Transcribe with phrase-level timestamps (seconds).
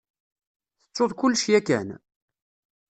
[0.81, 1.87] Tettuḍ kullec yakan?